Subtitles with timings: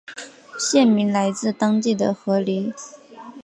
[0.57, 2.73] 县名来自当地的河狸。